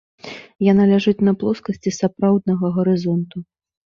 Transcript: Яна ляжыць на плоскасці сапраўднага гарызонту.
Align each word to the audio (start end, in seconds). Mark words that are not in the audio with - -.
Яна 0.71 0.83
ляжыць 0.91 1.25
на 1.27 1.33
плоскасці 1.43 1.93
сапраўднага 1.99 2.71
гарызонту. 2.79 3.37